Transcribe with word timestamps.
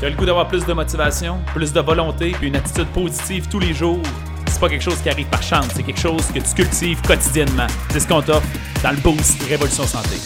Tu 0.00 0.06
as 0.06 0.10
le 0.10 0.16
goût 0.16 0.26
d'avoir 0.26 0.48
plus 0.48 0.66
de 0.66 0.72
motivation, 0.72 1.38
plus 1.54 1.72
de 1.72 1.80
volonté, 1.80 2.32
puis 2.32 2.48
une 2.48 2.56
attitude 2.56 2.88
positive 2.88 3.48
tous 3.48 3.60
les 3.60 3.72
jours? 3.72 4.02
C'est 4.48 4.58
pas 4.58 4.68
quelque 4.68 4.82
chose 4.82 5.00
qui 5.00 5.08
arrive 5.08 5.28
par 5.28 5.42
chance, 5.42 5.68
c'est 5.72 5.84
quelque 5.84 6.00
chose 6.00 6.26
que 6.32 6.40
tu 6.40 6.52
cultives 6.52 7.00
quotidiennement. 7.02 7.68
C'est 7.90 8.00
ce 8.00 8.08
qu'on 8.08 8.20
t'offre 8.20 8.46
dans 8.82 8.90
le 8.90 8.96
Boost 8.96 9.40
Révolution 9.44 9.84
Santé. 9.84 10.16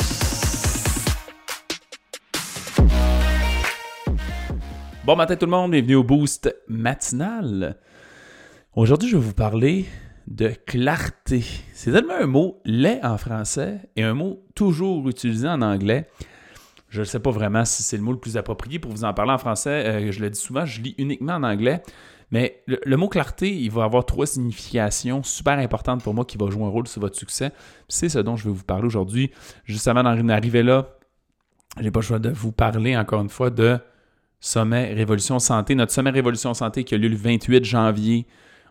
Bon 5.05 5.17
matin 5.17 5.37
tout 5.37 5.45
le 5.45 5.53
monde, 5.53 5.73
bienvenue 5.73 5.97
au 5.97 6.05
Boost 6.05 6.55
matinal. 6.69 7.77
Aujourd'hui, 8.75 9.11
je 9.11 9.19
vais 9.19 9.23
vous 9.23 9.35
parler 9.35 9.85
de 10.27 10.49
clarté. 10.67 11.45
C'est 11.75 11.93
tellement 11.93 12.17
un 12.19 12.27
mot 12.27 12.63
laid 12.65 13.01
en 13.03 13.19
français 13.19 13.81
et 13.97 14.03
un 14.03 14.15
mot 14.15 14.43
toujours 14.55 15.07
utilisé 15.11 15.47
en 15.47 15.61
anglais. 15.61 16.09
Je 16.89 17.01
ne 17.01 17.05
sais 17.05 17.21
pas 17.21 17.31
vraiment 17.31 17.65
si 17.65 17.83
c'est 17.83 17.97
le 17.97 18.03
mot 18.03 18.13
le 18.13 18.19
plus 18.19 18.37
approprié 18.37 18.79
pour 18.79 18.91
vous 18.91 19.05
en 19.05 19.13
parler 19.13 19.33
en 19.33 19.39
français. 19.39 19.87
Euh, 19.87 20.13
je 20.13 20.21
le 20.21 20.31
dis 20.31 20.41
souvent, 20.41 20.65
je 20.65 20.81
lis 20.81 20.95
uniquement 20.99 21.35
en 21.35 21.43
anglais. 21.43 21.83
Mais 22.31 22.63
le, 22.67 22.97
mot 22.97 23.09
clarté, 23.09 23.55
il 23.55 23.71
va 23.71 23.85
avoir 23.85 24.05
trois 24.05 24.27
significations 24.27 25.23
super 25.23 25.59
importantes 25.59 26.03
pour 26.03 26.13
moi 26.13 26.27
qui 26.27 26.37
vont 26.37 26.51
jouer 26.51 26.65
un 26.65 26.69
rôle 26.69 26.87
sur 26.87 27.01
votre 27.01 27.17
succès. 27.17 27.53
C'est 27.89 28.11
ce 28.11 28.19
dont 28.19 28.37
je 28.37 28.45
vais 28.45 28.55
vous 28.55 28.65
parler 28.65 28.85
aujourd'hui. 28.85 29.31
Juste 29.65 29.89
avant 29.89 30.03
d'en 30.03 30.29
arriver 30.29 30.63
là, 30.63 30.99
j'ai 31.81 31.91
pas 31.91 32.01
le 32.01 32.05
choix 32.05 32.19
de 32.19 32.29
vous 32.29 32.53
parler 32.53 32.97
encore 32.97 33.23
une 33.23 33.31
fois 33.31 33.49
de 33.49 33.79
Sommet 34.41 34.93
Révolution 34.93 35.39
Santé. 35.39 35.75
Notre 35.75 35.93
Sommet 35.93 36.11
Révolution 36.11 36.53
Santé 36.53 36.85
qui 36.85 36.95
a 36.95 36.99
lieu 36.99 37.09
le 37.09 37.17
28 37.17 37.65
janvier 37.65 38.27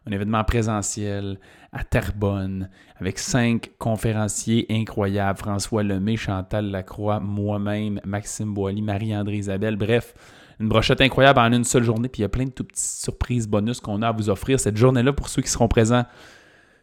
un 0.08 0.12
événement 0.12 0.44
présentiel 0.44 1.40
à 1.72 1.84
Terrebonne 1.84 2.70
avec 2.96 3.20
cinq 3.20 3.72
conférenciers 3.78 4.66
incroyables 4.70 5.38
François 5.38 5.84
Lemay, 5.84 6.16
Chantal 6.16 6.72
Lacroix, 6.72 7.20
moi-même, 7.20 8.00
Maxime 8.06 8.54
Boily, 8.54 8.82
Marie-André 8.82 9.36
Isabelle. 9.36 9.76
Bref, 9.76 10.14
une 10.60 10.70
brochette 10.70 11.02
incroyable 11.02 11.40
en 11.40 11.52
une 11.52 11.64
seule 11.64 11.84
journée. 11.84 12.08
Puis 12.08 12.20
il 12.20 12.24
y 12.24 12.26
a 12.26 12.30
plein 12.30 12.46
de 12.46 12.52
tout 12.52 12.64
petites 12.64 13.04
surprises 13.04 13.48
bonus 13.48 13.80
qu'on 13.80 14.02
a 14.02 14.08
à 14.08 14.12
vous 14.12 14.30
offrir 14.30 14.60
cette 14.60 14.78
journée-là 14.78 15.14
pour 15.14 15.30
ceux 15.30 15.42
qui 15.42 15.50
seront 15.50 15.68
présents. 15.68 16.06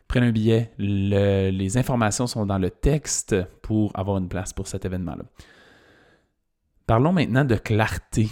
Prenez 0.07 0.27
un 0.27 0.33
billet. 0.33 0.71
les 0.79 1.79
informations 1.79 2.27
sont 2.27 2.45
dans 2.47 2.59
le 2.59 2.71
texte 2.71 3.35
pour 3.63 3.91
avoir 3.95 4.19
une 4.19 4.29
place 4.29 4.53
pour 4.53 4.69
cet 4.69 4.85
événement-là. 4.85 5.25
Parlons 6.87 7.13
maintenant 7.13 7.47
de 7.47 7.57
clarté. 7.57 8.29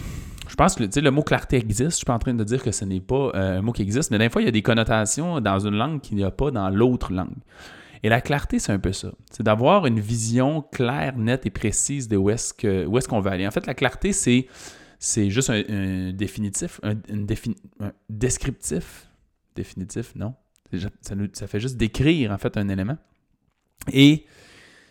Je 0.53 0.55
pense 0.55 0.75
que 0.75 0.99
le 0.99 1.09
mot 1.09 1.23
clarté 1.23 1.57
existe. 1.57 1.89
Je 1.89 1.95
suis 1.95 2.05
pas 2.05 2.13
en 2.13 2.19
train 2.19 2.35
de 2.35 2.43
dire 2.43 2.61
que 2.61 2.71
ce 2.71 2.85
n'est 2.85 2.99
pas 2.99 3.31
euh, 3.33 3.57
un 3.57 3.61
mot 3.63 3.71
qui 3.71 3.81
existe, 3.81 4.11
mais 4.11 4.19
des 4.19 4.29
fois, 4.29 4.39
il 4.39 4.45
y 4.45 4.47
a 4.47 4.51
des 4.51 4.61
connotations 4.61 5.41
dans 5.41 5.57
une 5.57 5.73
langue 5.75 5.99
qu'il 5.99 6.15
n'y 6.15 6.23
a 6.23 6.29
pas 6.29 6.51
dans 6.51 6.69
l'autre 6.69 7.11
langue. 7.11 7.33
Et 8.03 8.09
la 8.09 8.21
clarté, 8.21 8.59
c'est 8.59 8.71
un 8.71 8.77
peu 8.77 8.93
ça. 8.93 9.11
C'est 9.31 9.41
d'avoir 9.41 9.87
une 9.87 9.99
vision 9.99 10.61
claire, 10.61 11.17
nette 11.17 11.47
et 11.47 11.49
précise 11.49 12.07
de 12.07 12.17
où 12.17 12.29
est-ce, 12.29 12.53
qu'on 12.53 13.19
veut 13.19 13.31
aller. 13.31 13.47
En 13.47 13.49
fait, 13.49 13.65
la 13.65 13.73
clarté, 13.73 14.13
c'est, 14.13 14.45
c'est 14.99 15.31
juste 15.31 15.49
un, 15.49 16.11
définitif, 16.13 16.79
un, 16.83 16.97
descriptif. 18.07 19.09
Définitif, 19.55 20.13
non. 20.13 20.35
Ça, 21.01 21.15
ça 21.33 21.47
fait 21.47 21.59
juste 21.59 21.77
décrire, 21.77 22.31
en 22.31 22.37
fait, 22.37 22.57
un 22.57 22.69
élément. 22.69 22.97
Et 23.91 24.27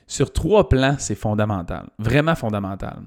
sur 0.07 0.33
trois 0.33 0.69
plans, 0.69 0.97
c'est 0.99 1.15
fondamental, 1.15 1.87
vraiment 1.99 2.35
fondamental. 2.35 3.01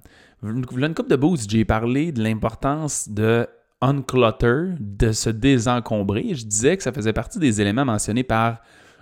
Une 0.44 0.66
couple 0.66 1.10
de 1.10 1.16
boosts, 1.16 1.50
j'ai 1.50 1.66
parlé 1.66 2.12
de 2.12 2.22
l'importance 2.24 3.10
de 3.10 3.48
unclutter, 3.82 4.76
de 4.80 5.12
se 5.12 5.30
désencombrer. 5.30 6.34
Je 6.34 6.46
disais 6.46 6.78
que 6.78 6.84
ça 6.84 6.92
faisait 6.92 7.14
partie 7.14 7.40
des 7.40 7.62
éléments 7.62 7.86
mentionnés 7.86 8.24
par 8.24 8.62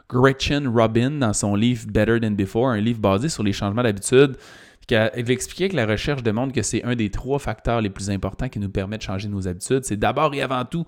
Gretchen 0.09 0.67
Robin 0.67 1.11
dans 1.11 1.33
son 1.33 1.55
livre 1.55 1.87
Better 1.87 2.19
Than 2.19 2.31
Before, 2.31 2.69
un 2.69 2.79
livre 2.79 2.99
basé 2.99 3.29
sur 3.29 3.43
les 3.43 3.53
changements 3.53 3.83
d'habitude. 3.83 4.35
Elle 4.89 5.31
expliquait 5.31 5.69
que 5.69 5.75
la 5.77 5.85
recherche 5.85 6.23
démontre 6.23 6.53
que 6.53 6.61
c'est 6.61 6.83
un 6.83 6.95
des 6.95 7.09
trois 7.09 7.39
facteurs 7.39 7.79
les 7.79 7.89
plus 7.89 8.09
importants 8.09 8.49
qui 8.49 8.59
nous 8.59 8.69
permet 8.69 8.97
de 8.97 9.01
changer 9.01 9.29
nos 9.29 9.47
habitudes. 9.47 9.85
C'est 9.85 9.95
d'abord 9.95 10.33
et 10.33 10.41
avant 10.41 10.65
tout 10.65 10.85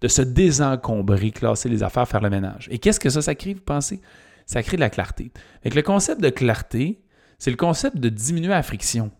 de 0.00 0.08
se 0.08 0.22
désencombrer, 0.22 1.30
classer 1.30 1.68
les 1.68 1.82
affaires, 1.82 2.08
faire 2.08 2.20
le 2.20 2.30
ménage. 2.30 2.68
Et 2.72 2.78
qu'est-ce 2.78 2.98
que 2.98 3.08
ça, 3.08 3.22
ça 3.22 3.34
crée, 3.36 3.54
vous 3.54 3.60
pensez? 3.60 4.00
Ça 4.46 4.62
crée 4.62 4.76
de 4.76 4.80
la 4.80 4.90
clarté. 4.90 5.32
Avec 5.60 5.74
le 5.74 5.82
concept 5.82 6.20
de 6.20 6.30
clarté, 6.30 7.04
c'est 7.38 7.50
le 7.50 7.56
concept 7.56 7.98
de 7.98 8.08
diminuer 8.08 8.48
la 8.48 8.62
friction 8.62 9.10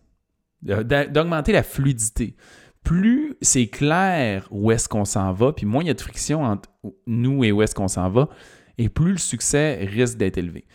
d'augmenter 0.61 1.51
la 1.51 1.63
fluidité. 1.63 2.35
Plus 2.83 3.35
c'est 3.41 3.67
clair 3.67 4.47
où 4.51 4.71
est-ce 4.71 4.87
qu'on 4.87 5.05
s'en 5.05 5.33
va, 5.33 5.51
puis 5.53 5.65
moins 5.65 5.83
il 5.83 5.87
y 5.87 5.91
a 5.91 5.93
de 5.93 6.01
friction 6.01 6.43
entre 6.43 6.69
nous 7.05 7.43
et 7.43 7.51
où 7.51 7.61
est-ce 7.61 7.75
qu'on 7.75 7.87
s'en 7.87 8.09
va, 8.09 8.29
et 8.77 8.89
plus 8.89 9.11
le 9.11 9.17
succès 9.17 9.85
risque 9.85 10.17
d'être 10.17 10.37
élevé. 10.37 10.65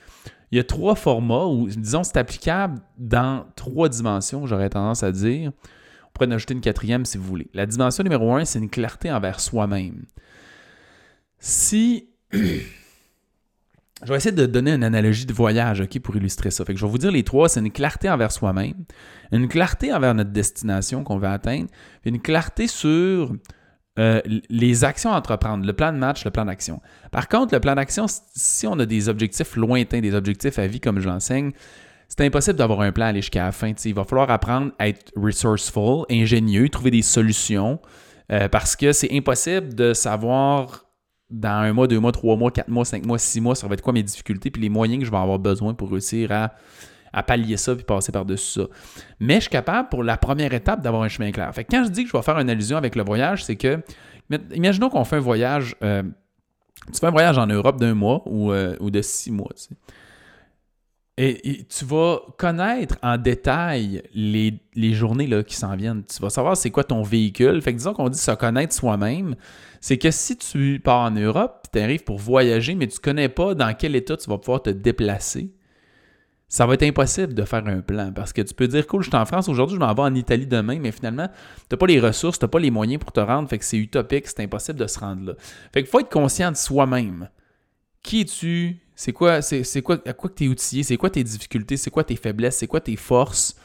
Il 0.50 0.58
y 0.58 0.60
a 0.60 0.64
trois 0.64 0.94
formats 0.94 1.46
où, 1.46 1.66
disons, 1.66 2.04
c'est 2.04 2.18
applicable 2.18 2.82
dans 2.98 3.46
trois 3.56 3.88
dimensions, 3.88 4.46
j'aurais 4.46 4.68
tendance 4.68 5.02
à 5.02 5.10
dire. 5.10 5.52
On 6.04 6.10
pourrait 6.12 6.26
en 6.26 6.32
ajouter 6.32 6.52
une 6.52 6.60
quatrième 6.60 7.06
si 7.06 7.16
vous 7.16 7.24
voulez. 7.24 7.48
La 7.54 7.64
dimension 7.64 8.04
numéro 8.04 8.34
un, 8.34 8.44
c'est 8.44 8.58
une 8.58 8.68
clarté 8.68 9.10
envers 9.10 9.40
soi-même. 9.40 10.04
Si 11.38 12.10
Je 14.04 14.10
vais 14.10 14.16
essayer 14.16 14.34
de 14.34 14.46
donner 14.46 14.72
une 14.72 14.82
analogie 14.82 15.26
de 15.26 15.32
voyage 15.32 15.84
pour 16.02 16.16
illustrer 16.16 16.50
ça. 16.50 16.64
Je 16.66 16.72
vais 16.72 16.90
vous 16.90 16.98
dire 16.98 17.12
les 17.12 17.22
trois, 17.22 17.48
c'est 17.48 17.60
une 17.60 17.70
clarté 17.70 18.10
envers 18.10 18.32
soi-même, 18.32 18.84
une 19.30 19.46
clarté 19.46 19.92
envers 19.92 20.14
notre 20.14 20.30
destination 20.30 21.04
qu'on 21.04 21.18
veut 21.18 21.28
atteindre, 21.28 21.68
et 22.04 22.08
une 22.08 22.20
clarté 22.20 22.66
sur 22.66 23.32
euh, 23.98 24.20
les 24.48 24.84
actions 24.84 25.12
à 25.12 25.18
entreprendre, 25.18 25.64
le 25.64 25.72
plan 25.72 25.92
de 25.92 25.98
match, 25.98 26.24
le 26.24 26.32
plan 26.32 26.46
d'action. 26.46 26.80
Par 27.12 27.28
contre, 27.28 27.54
le 27.54 27.60
plan 27.60 27.76
d'action, 27.76 28.06
si 28.08 28.66
on 28.66 28.78
a 28.80 28.86
des 28.86 29.08
objectifs 29.08 29.54
lointains, 29.54 30.00
des 30.00 30.14
objectifs 30.14 30.58
à 30.58 30.66
vie 30.66 30.80
comme 30.80 30.98
je 30.98 31.08
l'enseigne, 31.08 31.52
c'est 32.08 32.26
impossible 32.26 32.58
d'avoir 32.58 32.80
un 32.80 32.90
plan 32.90 33.06
à 33.06 33.08
aller 33.08 33.20
jusqu'à 33.20 33.44
la 33.44 33.52
fin. 33.52 33.72
il 33.84 33.94
va 33.94 34.04
falloir 34.04 34.30
apprendre 34.30 34.72
à 34.80 34.88
être 34.88 35.12
resourceful, 35.14 36.06
ingénieux, 36.10 36.68
trouver 36.70 36.90
des 36.90 37.02
solutions, 37.02 37.80
euh, 38.32 38.48
parce 38.48 38.74
que 38.74 38.92
c'est 38.92 39.12
impossible 39.12 39.74
de 39.74 39.94
savoir 39.94 40.86
dans 41.32 41.62
un 41.62 41.72
mois, 41.72 41.86
deux 41.86 41.98
mois, 41.98 42.12
trois 42.12 42.36
mois, 42.36 42.50
quatre 42.50 42.68
mois, 42.68 42.84
cinq 42.84 43.06
mois, 43.06 43.18
six 43.18 43.40
mois, 43.40 43.54
ça 43.54 43.66
va 43.66 43.74
être 43.74 43.80
quoi 43.80 43.92
mes 43.92 44.02
difficultés, 44.02 44.50
puis 44.50 44.62
les 44.62 44.68
moyens 44.68 45.00
que 45.00 45.06
je 45.06 45.10
vais 45.10 45.16
avoir 45.16 45.38
besoin 45.38 45.74
pour 45.74 45.90
réussir 45.90 46.30
à, 46.30 46.52
pallier 47.22 47.56
ça 47.56 47.74
puis 47.74 47.84
passer 47.84 48.12
par-dessus 48.12 48.60
ça. 48.60 48.66
Mais 49.20 49.36
je 49.36 49.40
suis 49.40 49.50
capable 49.50 49.88
pour 49.88 50.02
la 50.02 50.16
première 50.16 50.52
étape 50.54 50.82
d'avoir 50.82 51.02
un 51.02 51.08
chemin 51.08 51.30
clair. 51.30 51.52
Fait 51.54 51.64
quand 51.64 51.84
je 51.84 51.90
dis 51.90 52.04
que 52.04 52.10
je 52.10 52.16
vais 52.16 52.22
faire 52.22 52.38
une 52.38 52.48
allusion 52.48 52.76
avec 52.76 52.96
le 52.96 53.02
voyage, 53.02 53.44
c'est 53.44 53.56
que, 53.56 53.82
imaginons 54.54 54.88
qu'on 54.88 55.04
fait 55.04 55.16
un 55.16 55.20
voyage, 55.20 55.74
euh, 55.82 56.02
tu 56.92 56.98
fais 56.98 57.06
un 57.06 57.10
voyage 57.10 57.38
en 57.38 57.46
Europe 57.46 57.78
d'un 57.78 57.94
mois 57.94 58.22
ou, 58.26 58.52
euh, 58.52 58.76
ou, 58.80 58.90
de 58.90 59.02
six 59.02 59.30
mois, 59.30 59.50
tu 59.56 59.64
sais. 59.64 59.76
Et, 61.18 61.66
tu 61.68 61.84
vas 61.84 62.20
connaître 62.38 62.96
en 63.02 63.18
détail 63.18 64.02
les, 64.14 64.60
journées 64.94 65.26
là, 65.26 65.42
qui 65.42 65.56
s'en 65.56 65.76
viennent. 65.76 66.04
Tu 66.04 66.22
vas 66.22 66.30
savoir 66.30 66.56
c'est 66.56 66.70
quoi 66.70 66.84
ton 66.84 67.02
véhicule. 67.02 67.60
Fait 67.60 67.72
que 67.72 67.78
disons 67.78 67.92
qu'on 67.92 68.08
dit 68.08 68.18
se 68.18 68.30
connaître 68.30 68.74
soi-même. 68.74 69.36
C'est 69.80 69.98
que 69.98 70.10
si 70.10 70.38
tu 70.38 70.80
pars 70.82 71.00
en 71.00 71.10
Europe, 71.10 71.66
tu 71.70 71.80
arrives 71.80 72.04
pour 72.04 72.18
voyager, 72.18 72.74
mais 72.74 72.86
tu 72.86 72.96
ne 72.96 73.02
connais 73.02 73.28
pas 73.28 73.54
dans 73.54 73.74
quel 73.74 73.94
état 73.94 74.16
tu 74.16 74.30
vas 74.30 74.38
pouvoir 74.38 74.62
te 74.62 74.70
déplacer, 74.70 75.52
ça 76.48 76.66
va 76.66 76.74
être 76.74 76.82
impossible 76.82 77.34
de 77.34 77.44
faire 77.44 77.66
un 77.66 77.80
plan. 77.80 78.12
Parce 78.12 78.32
que 78.32 78.42
tu 78.42 78.54
peux 78.54 78.68
dire, 78.68 78.86
cool, 78.86 79.02
je 79.02 79.08
suis 79.08 79.16
en 79.16 79.26
France 79.26 79.48
aujourd'hui, 79.48 79.76
je 79.76 79.80
m'en 79.80 79.92
vais 79.92 80.02
en 80.02 80.14
Italie 80.14 80.46
demain, 80.46 80.78
mais 80.78 80.92
finalement, 80.92 81.28
tu 81.28 81.64
n'as 81.72 81.76
pas 81.78 81.86
les 81.86 82.00
ressources, 82.00 82.38
tu 82.38 82.44
n'as 82.44 82.48
pas 82.48 82.58
les 82.58 82.70
moyens 82.70 83.00
pour 83.00 83.12
te 83.12 83.20
rendre. 83.20 83.48
Fait 83.48 83.58
que 83.58 83.64
c'est 83.64 83.78
utopique, 83.78 84.26
c'est 84.28 84.40
impossible 84.40 84.78
de 84.78 84.86
se 84.86 84.98
rendre 84.98 85.26
là. 85.26 85.32
Fait 85.72 85.82
qu'il 85.82 85.90
faut 85.90 86.00
être 86.00 86.10
conscient 86.10 86.50
de 86.50 86.56
soi-même. 86.56 87.28
Qui 88.02 88.22
es-tu? 88.22 88.78
C'est 88.94 89.12
quoi, 89.12 89.42
c'est, 89.42 89.82
quoi, 89.82 89.98
à 90.06 90.12
quoi 90.12 90.30
que 90.30 90.34
tu 90.34 90.44
es 90.44 90.48
outillé? 90.48 90.82
C'est 90.82 90.96
quoi 90.96 91.10
tes 91.10 91.24
difficultés? 91.24 91.76
C'est 91.76 91.90
quoi 91.90 92.04
tes 92.04 92.16
faiblesses? 92.16 92.56
C'est 92.56 92.66
quoi 92.66 92.80
tes 92.80 92.96
forces? 92.96 93.56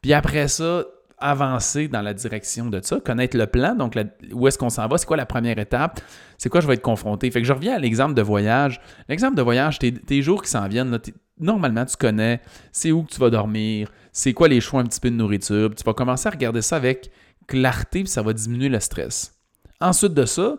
Puis 0.00 0.12
après 0.12 0.48
ça, 0.48 0.84
avancer 1.20 1.86
dans 1.86 2.00
la 2.00 2.14
direction 2.14 2.66
de 2.70 2.80
ça, 2.82 2.98
connaître 2.98 3.36
le 3.36 3.46
plan, 3.46 3.74
donc 3.74 3.96
où 4.32 4.48
est-ce 4.48 4.58
qu'on 4.58 4.70
s'en 4.70 4.88
va, 4.88 4.96
c'est 4.96 5.06
quoi 5.06 5.18
la 5.18 5.26
première 5.26 5.58
étape, 5.58 6.00
c'est 6.38 6.48
quoi 6.48 6.60
je 6.60 6.66
vais 6.66 6.74
être 6.74 6.82
confronté? 6.82 7.30
Fait 7.30 7.42
que 7.42 7.46
je 7.46 7.52
reviens 7.52 7.74
à 7.74 7.78
l'exemple 7.78 8.14
de 8.14 8.22
voyage. 8.22 8.80
L'exemple 9.08 9.36
de 9.36 9.42
voyage, 9.42 9.78
tes, 9.78 10.22
jours 10.22 10.42
qui 10.42 10.50
s'en 10.50 10.66
viennent, 10.66 10.98
normalement 11.38 11.84
tu 11.84 11.96
connais, 11.96 12.40
c'est 12.72 12.90
où 12.90 13.02
que 13.02 13.12
tu 13.12 13.20
vas 13.20 13.30
dormir, 13.30 13.92
c'est 14.12 14.32
quoi 14.32 14.48
les 14.48 14.60
choix 14.60 14.80
un 14.80 14.84
petit 14.84 15.00
peu 15.00 15.10
de 15.10 15.16
nourriture, 15.16 15.74
tu 15.74 15.84
vas 15.84 15.94
commencer 15.94 16.26
à 16.26 16.30
regarder 16.30 16.62
ça 16.62 16.76
avec 16.76 17.10
clarté, 17.46 18.00
puis 18.00 18.08
ça 18.08 18.22
va 18.22 18.32
diminuer 18.32 18.68
le 18.68 18.80
stress. 18.80 19.34
Ensuite 19.80 20.14
de 20.14 20.24
ça, 20.24 20.56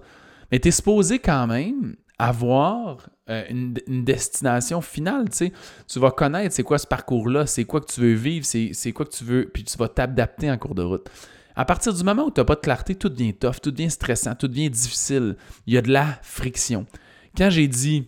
mais 0.51 0.59
tu 0.59 0.67
es 0.67 0.71
supposé 0.71 1.19
quand 1.19 1.47
même 1.47 1.95
avoir 2.21 3.09
euh, 3.29 3.43
une, 3.49 3.73
destination 4.03 4.79
finale. 4.81 5.25
Tu, 5.29 5.99
vas 5.99 6.11
connaître 6.11 6.53
c'est 6.53 6.63
quoi 6.63 6.77
ce 6.77 6.85
parcours-là, 6.85 7.47
c'est 7.47 7.65
quoi 7.65 7.81
que 7.81 7.91
tu 7.91 7.99
veux 7.99 8.13
vivre, 8.13 8.45
c'est 8.45 8.91
quoi 8.91 9.05
que 9.05 9.11
tu 9.11 9.23
veux, 9.23 9.49
puis 9.51 9.63
tu 9.63 9.75
vas 9.77 9.87
t'adapter 9.87 10.51
en 10.51 10.57
cours 10.57 10.75
de 10.75 10.83
route. 10.83 11.09
À 11.55 11.65
partir 11.65 11.93
du 11.93 12.03
moment 12.03 12.25
où 12.25 12.31
tu 12.31 12.39
n'as 12.39 12.45
pas 12.45 12.55
de 12.55 12.61
clarté, 12.61 12.93
tout 12.93 13.09
devient 13.09 13.33
tough, 13.33 13.55
tout 13.61 13.71
devient 13.71 13.89
stressant, 13.89 14.35
tout 14.35 14.47
devient 14.47 14.69
difficile. 14.69 15.35
Il 15.65 15.73
y 15.73 15.77
a 15.77 15.81
de 15.81 15.91
la 15.91 16.19
friction. 16.21 16.85
Quand 17.35 17.49
j'ai 17.49 17.67
dit 17.67 18.07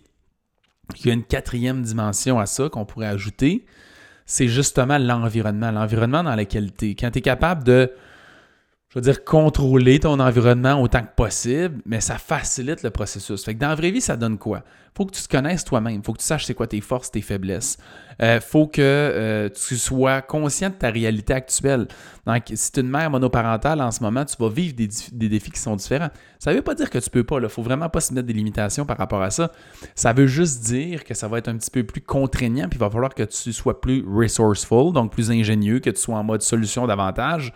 qu'il 0.94 1.08
y 1.08 1.10
a 1.10 1.14
une 1.14 1.24
quatrième 1.24 1.82
dimension 1.82 2.38
à 2.38 2.46
ça 2.46 2.68
qu'on 2.68 2.84
pourrait 2.84 3.08
ajouter, 3.08 3.66
c'est 4.26 4.48
justement 4.48 4.96
l'environnement. 4.96 5.72
L'environnement 5.72 6.22
dans 6.22 6.36
lequel 6.36 6.72
tu 6.72 6.90
es. 6.90 6.94
Quand 6.94 7.10
tu 7.10 7.18
es 7.18 7.22
capable 7.22 7.64
de 7.64 7.92
je 8.94 9.00
veux 9.00 9.02
dire, 9.02 9.24
contrôler 9.24 9.98
ton 9.98 10.20
environnement 10.20 10.80
autant 10.80 11.02
que 11.02 11.14
possible, 11.16 11.80
mais 11.84 12.00
ça 12.00 12.16
facilite 12.16 12.84
le 12.84 12.90
processus. 12.90 13.44
Fait 13.44 13.54
que 13.54 13.58
dans 13.58 13.68
la 13.68 13.74
vraie 13.74 13.90
vie, 13.90 14.00
ça 14.00 14.16
donne 14.16 14.38
quoi? 14.38 14.62
faut 14.96 15.06
que 15.06 15.14
tu 15.14 15.22
te 15.22 15.28
connaisses 15.28 15.64
toi-même. 15.64 16.02
faut 16.04 16.12
que 16.12 16.18
tu 16.18 16.24
saches 16.24 16.44
c'est 16.44 16.54
quoi 16.54 16.66
tes 16.66 16.80
forces, 16.80 17.10
tes 17.10 17.20
faiblesses. 17.20 17.78
Euh, 18.22 18.40
faut 18.40 18.68
que 18.68 18.80
euh, 18.80 19.48
tu 19.48 19.76
sois 19.76 20.22
conscient 20.22 20.70
de 20.70 20.74
ta 20.74 20.90
réalité 20.90 21.32
actuelle. 21.32 21.88
Donc, 22.26 22.44
si 22.54 22.70
tu 22.70 22.78
es 22.78 22.82
une 22.82 22.90
mère 22.90 23.10
monoparentale 23.10 23.80
en 23.80 23.90
ce 23.90 24.04
moment, 24.04 24.24
tu 24.24 24.36
vas 24.38 24.48
vivre 24.48 24.74
des, 24.76 25.28
défis 25.28 25.50
qui 25.50 25.58
sont 25.58 25.74
différents. 25.74 26.10
Ça 26.38 26.52
ne 26.52 26.56
veut 26.56 26.62
pas 26.62 26.76
dire 26.76 26.90
que 26.90 26.98
tu 26.98 27.10
peux 27.10 27.24
pas. 27.24 27.38
Il 27.38 27.42
ne 27.42 27.48
faut 27.48 27.62
vraiment 27.62 27.88
pas 27.88 28.00
se 28.00 28.14
mettre 28.14 28.28
des 28.28 28.32
limitations 28.32 28.86
par 28.86 28.98
rapport 28.98 29.20
à 29.20 29.30
ça. 29.30 29.50
Ça 29.96 30.12
veut 30.12 30.28
juste 30.28 30.62
dire 30.62 31.02
que 31.02 31.14
ça 31.14 31.26
va 31.26 31.38
être 31.38 31.48
un 31.48 31.56
petit 31.56 31.72
peu 31.72 31.82
plus 31.82 32.00
contraignant, 32.00 32.68
puis 32.68 32.76
il 32.76 32.80
va 32.80 32.88
falloir 32.88 33.14
que 33.14 33.24
tu 33.24 33.52
sois 33.52 33.80
plus 33.80 34.04
resourceful, 34.06 34.92
donc 34.92 35.10
plus 35.10 35.32
ingénieux, 35.32 35.80
que 35.80 35.90
tu 35.90 36.00
sois 36.00 36.16
en 36.16 36.22
mode 36.22 36.42
solution 36.42 36.86
davantage 36.86 37.52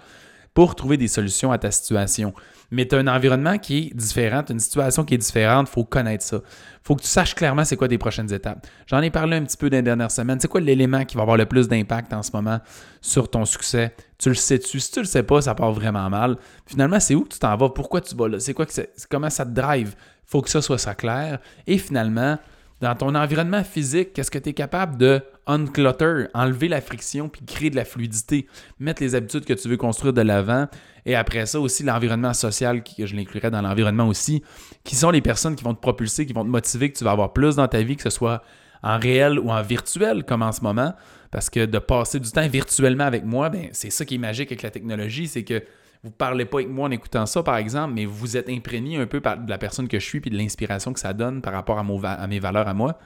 pour 0.58 0.74
trouver 0.74 0.96
des 0.96 1.06
solutions 1.06 1.52
à 1.52 1.58
ta 1.58 1.70
situation. 1.70 2.34
Mais 2.72 2.84
tu 2.84 2.96
as 2.96 2.98
un 2.98 3.06
environnement 3.06 3.58
qui 3.58 3.78
est 3.78 3.94
différent, 3.94 4.42
une 4.50 4.58
situation 4.58 5.04
qui 5.04 5.14
est 5.14 5.18
différente, 5.18 5.68
il 5.70 5.72
faut 5.72 5.84
connaître 5.84 6.24
ça. 6.24 6.38
Il 6.42 6.80
faut 6.82 6.96
que 6.96 7.02
tu 7.02 7.06
saches 7.06 7.36
clairement 7.36 7.64
c'est 7.64 7.76
quoi 7.76 7.86
tes 7.86 7.96
prochaines 7.96 8.32
étapes. 8.32 8.66
J'en 8.88 9.00
ai 9.00 9.10
parlé 9.10 9.36
un 9.36 9.44
petit 9.44 9.56
peu 9.56 9.70
dans 9.70 9.76
les 9.76 9.84
dernières 9.84 10.10
semaines. 10.10 10.40
C'est 10.40 10.48
quoi 10.48 10.60
l'élément 10.60 11.04
qui 11.04 11.14
va 11.14 11.22
avoir 11.22 11.36
le 11.36 11.46
plus 11.46 11.68
d'impact 11.68 12.12
en 12.12 12.24
ce 12.24 12.32
moment 12.34 12.58
sur 13.00 13.30
ton 13.30 13.44
succès? 13.44 13.94
Tu 14.18 14.30
le 14.30 14.34
sais-tu? 14.34 14.80
Si 14.80 14.90
tu 14.90 14.98
le 14.98 15.06
sais 15.06 15.22
pas, 15.22 15.40
ça 15.42 15.54
part 15.54 15.70
vraiment 15.70 16.10
mal. 16.10 16.36
Finalement, 16.66 16.98
c'est 16.98 17.14
où 17.14 17.24
tu 17.30 17.38
t'en 17.38 17.56
vas? 17.56 17.68
Pourquoi 17.68 18.00
tu 18.00 18.16
vas 18.16 18.26
là? 18.26 18.40
C'est 18.40 18.52
quoi 18.52 18.66
que 18.66 18.72
c'est? 18.72 18.90
Comment 19.08 19.30
ça 19.30 19.46
te 19.46 19.52
drive? 19.52 19.94
Faut 20.26 20.42
que 20.42 20.50
ça 20.50 20.60
soit 20.60 20.78
ça 20.78 20.96
clair. 20.96 21.38
Et 21.68 21.78
finalement, 21.78 22.36
dans 22.80 22.96
ton 22.96 23.14
environnement 23.14 23.62
physique, 23.62 24.12
qu'est-ce 24.12 24.30
que 24.32 24.38
tu 24.38 24.48
es 24.48 24.54
capable 24.54 24.96
de 24.96 25.22
unclutter, 25.48 26.26
enlever 26.34 26.68
la 26.68 26.80
friction 26.80 27.28
puis 27.28 27.44
créer 27.44 27.70
de 27.70 27.76
la 27.76 27.84
fluidité, 27.84 28.46
mettre 28.78 29.02
les 29.02 29.14
habitudes 29.14 29.44
que 29.44 29.54
tu 29.54 29.68
veux 29.68 29.76
construire 29.76 30.12
de 30.12 30.20
l'avant 30.20 30.68
et 31.06 31.16
après 31.16 31.46
ça 31.46 31.58
aussi 31.58 31.82
l'environnement 31.82 32.34
social 32.34 32.82
que 32.84 33.06
je 33.06 33.16
l'inclurais 33.16 33.50
dans 33.50 33.62
l'environnement 33.62 34.06
aussi, 34.06 34.44
qui 34.84 34.94
sont 34.94 35.10
les 35.10 35.22
personnes 35.22 35.56
qui 35.56 35.64
vont 35.64 35.74
te 35.74 35.80
propulser, 35.80 36.26
qui 36.26 36.32
vont 36.32 36.44
te 36.44 36.50
motiver, 36.50 36.92
que 36.92 36.98
tu 36.98 37.04
vas 37.04 37.12
avoir 37.12 37.32
plus 37.32 37.56
dans 37.56 37.66
ta 37.66 37.82
vie, 37.82 37.96
que 37.96 38.02
ce 38.02 38.10
soit 38.10 38.42
en 38.82 38.98
réel 38.98 39.38
ou 39.38 39.50
en 39.50 39.62
virtuel 39.62 40.24
comme 40.24 40.42
en 40.42 40.52
ce 40.52 40.60
moment, 40.60 40.94
parce 41.30 41.50
que 41.50 41.64
de 41.64 41.78
passer 41.78 42.20
du 42.20 42.30
temps 42.30 42.46
virtuellement 42.46 43.04
avec 43.04 43.24
moi, 43.24 43.48
ben, 43.48 43.68
c'est 43.72 43.90
ça 43.90 44.04
qui 44.04 44.16
est 44.16 44.18
magique 44.18 44.52
avec 44.52 44.62
la 44.62 44.70
technologie, 44.70 45.28
c'est 45.28 45.44
que 45.44 45.64
vous 46.02 46.10
ne 46.10 46.14
parlez 46.14 46.44
pas 46.44 46.58
avec 46.58 46.68
moi 46.68 46.88
en 46.88 46.90
écoutant 46.90 47.26
ça, 47.26 47.42
par 47.42 47.56
exemple, 47.56 47.94
mais 47.94 48.04
vous 48.04 48.36
êtes 48.36 48.48
imprégné 48.48 48.98
un 48.98 49.06
peu 49.06 49.20
par 49.20 49.36
la 49.48 49.58
personne 49.58 49.88
que 49.88 49.98
je 49.98 50.04
suis 50.04 50.20
puis 50.20 50.30
de 50.30 50.36
l'inspiration 50.36 50.92
que 50.92 51.00
ça 51.00 51.12
donne 51.12 51.42
par 51.42 51.52
rapport 51.52 51.78
à 51.78 52.26
mes 52.26 52.38
valeurs 52.38 52.68
à 52.68 52.74
moi. 52.74 52.98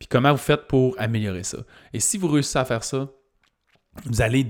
Puis 0.00 0.08
comment 0.08 0.32
vous 0.32 0.38
faites 0.38 0.66
pour 0.66 0.96
améliorer 0.98 1.44
ça? 1.44 1.58
Et 1.92 2.00
si 2.00 2.18
vous 2.18 2.26
réussissez 2.26 2.58
à 2.58 2.64
faire 2.64 2.82
ça, 2.82 3.12
vous 4.06 4.22
allez 4.22 4.46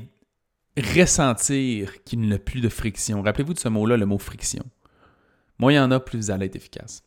ressentir 0.79 2.02
qu'il 2.05 2.20
n'y 2.20 2.32
a 2.32 2.38
plus 2.38 2.61
de 2.61 2.69
friction. 2.69 3.20
Rappelez-vous 3.20 3.55
de 3.55 3.58
ce 3.58 3.69
mot-là, 3.69 3.97
le 3.97 4.06
mot 4.06 4.17
friction. 4.17 4.64
Moins 5.58 5.73
il 5.73 5.76
y 5.76 5.81
en 5.81 5.91
a, 5.91 5.99
plus 5.99 6.17
vous 6.19 6.31
allez 6.31 6.47
être 6.47 6.56
efficace. 6.56 7.02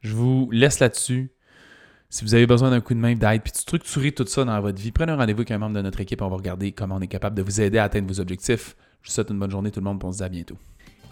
Je 0.00 0.14
vous 0.14 0.48
laisse 0.52 0.78
là-dessus. 0.78 1.32
Si 2.08 2.24
vous 2.24 2.34
avez 2.34 2.46
besoin 2.46 2.70
d'un 2.70 2.80
coup 2.80 2.94
de 2.94 3.00
main 3.00 3.14
d'aide, 3.14 3.42
puis 3.42 3.52
de 3.52 3.58
structurer 3.58 4.12
tout 4.12 4.24
ça 4.26 4.44
dans 4.44 4.60
votre 4.60 4.80
vie, 4.80 4.92
prenez 4.92 5.12
un 5.12 5.16
rendez-vous 5.16 5.40
avec 5.40 5.50
un 5.50 5.58
membre 5.58 5.74
de 5.74 5.82
notre 5.82 6.00
équipe. 6.00 6.22
On 6.22 6.28
va 6.28 6.36
regarder 6.36 6.70
comment 6.72 6.96
on 6.96 7.00
est 7.00 7.08
capable 7.08 7.36
de 7.36 7.42
vous 7.42 7.60
aider 7.60 7.78
à 7.78 7.84
atteindre 7.84 8.06
vos 8.06 8.20
objectifs. 8.20 8.76
Je 9.02 9.08
vous 9.08 9.14
souhaite 9.14 9.28
une 9.30 9.40
bonne 9.40 9.50
journée 9.50 9.72
tout 9.72 9.80
le 9.80 9.84
monde, 9.84 10.02
on 10.04 10.12
se 10.12 10.18
dit 10.18 10.24
à 10.24 10.28
bientôt. 10.28 10.56